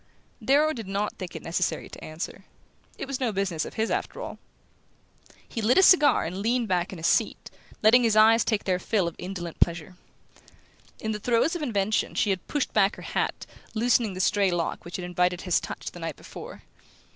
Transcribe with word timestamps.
Darrow 0.43 0.73
did 0.73 0.87
not 0.87 1.15
think 1.19 1.35
it 1.35 1.43
necessary 1.43 1.87
to 1.87 2.03
answer. 2.03 2.43
It 2.97 3.05
was 3.05 3.19
no 3.19 3.31
business 3.31 3.65
of 3.65 3.75
his, 3.75 3.91
after 3.91 4.19
all. 4.19 4.39
He 5.47 5.61
lit 5.61 5.77
a 5.77 5.83
cigar 5.83 6.25
and 6.25 6.39
leaned 6.39 6.67
back 6.67 6.91
in 6.91 6.97
his 6.97 7.05
seat, 7.05 7.51
letting 7.83 8.01
his 8.01 8.15
eyes 8.15 8.43
take 8.43 8.63
their 8.63 8.79
fill 8.79 9.07
of 9.07 9.13
indolent 9.19 9.59
pleasure. 9.59 9.97
In 10.99 11.11
the 11.11 11.19
throes 11.19 11.55
of 11.55 11.61
invention 11.61 12.15
she 12.15 12.31
had 12.31 12.47
pushed 12.47 12.73
back 12.73 12.95
her 12.95 13.03
hat, 13.03 13.45
loosening 13.75 14.15
the 14.15 14.19
stray 14.19 14.49
lock 14.49 14.85
which 14.85 14.95
had 14.95 15.05
invited 15.05 15.41
his 15.41 15.59
touch 15.59 15.91
the 15.91 15.99
night 15.99 16.15
before. 16.15 16.63